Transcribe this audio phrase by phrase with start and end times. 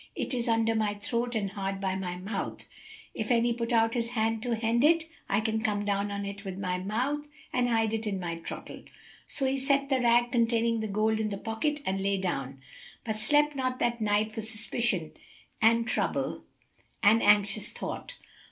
[0.17, 2.65] 'Tis under my throat and hard by my mouth:
[3.13, 6.43] if any put out his hand to hend it, I can come down on it
[6.43, 8.81] with my mouth and hide it in my throttle."
[9.27, 12.63] So he set the rag containing the gold in the pocket and lay down,
[13.05, 15.11] but slept not that night for suspicion
[15.61, 16.45] and trouble
[17.03, 18.15] and anxious thought.